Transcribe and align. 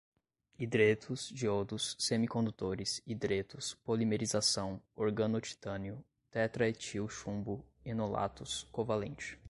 hidretos, 0.57 1.29
diodos, 1.31 1.95
semicondutores, 1.99 3.01
hidretos, 3.05 3.75
polimerização, 3.83 4.81
organotitânio, 4.95 6.03
tetraetilchumbo, 6.31 7.63
enolatos, 7.85 8.67
covalente 8.71 9.37